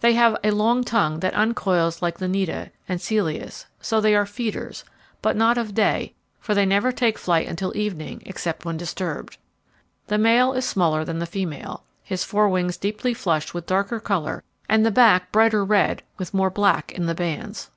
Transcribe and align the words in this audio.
They 0.00 0.14
have 0.14 0.36
a 0.42 0.50
long 0.50 0.82
tongue 0.82 1.20
that 1.20 1.34
uncoils 1.34 2.02
like 2.02 2.20
Lineata, 2.20 2.72
and 2.88 3.00
Celeus, 3.00 3.66
so 3.80 4.00
they 4.00 4.12
are 4.12 4.26
feeders, 4.26 4.82
but 5.22 5.36
not 5.36 5.56
of 5.56 5.72
day, 5.72 6.14
for 6.40 6.52
they 6.52 6.66
never 6.66 6.90
take 6.90 7.16
flight 7.16 7.46
until 7.46 7.70
evening, 7.76 8.22
except 8.26 8.64
when 8.64 8.76
disturbed. 8.76 9.38
The 10.08 10.18
male 10.18 10.52
is 10.52 10.64
smaller 10.64 11.04
than 11.04 11.20
the 11.20 11.26
female, 11.26 11.84
his 12.02 12.24
fore 12.24 12.48
wings 12.48 12.76
deeply 12.76 13.14
flushed 13.14 13.54
with 13.54 13.66
darker 13.66 14.00
colour 14.00 14.42
and 14.68 14.84
the 14.84 14.90
back 14.90 15.30
brighter 15.30 15.64
red 15.64 16.02
with 16.18 16.34
more 16.34 16.50
black 16.50 16.90
in 16.90 17.06
the 17.06 17.14
bands. 17.14 17.70